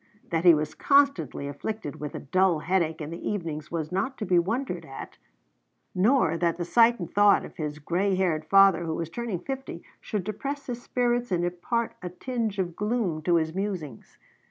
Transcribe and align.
That 0.31 0.45
he 0.45 0.55
was 0.55 0.73
constantly 0.73 1.47
afflicted 1.47 1.99
with 1.99 2.15
a 2.15 2.19
dull 2.19 2.57
headache 2.61 3.01
in 3.01 3.11
the 3.11 3.23
evenings 3.29 3.69
was 3.69 3.91
not 3.91 4.17
to 4.17 4.25
be 4.25 4.39
wondered 4.39 4.83
at; 4.83 5.19
nor 5.93 6.37
that 6.37 6.57
the 6.57 6.65
sight 6.65 6.99
and 6.99 7.07
thought 7.13 7.45
of 7.45 7.57
his 7.57 7.77
gray 7.77 8.15
haired 8.15 8.45
father, 8.45 8.83
who 8.83 8.95
was 8.95 9.11
turned 9.11 9.45
fifty, 9.45 9.83
should 9.99 10.23
depress 10.23 10.65
his 10.65 10.81
spirits 10.81 11.31
and 11.31 11.45
impart 11.45 11.93
a 12.01 12.09
tinge 12.09 12.57
of 12.57 12.75
gloom 12.75 13.21
to 13.21 13.35
his 13.35 13.53
musings. 13.53 14.17